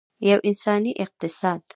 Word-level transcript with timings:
یو 0.29 0.39
انساني 0.49 0.91
اقتصاد. 1.05 1.61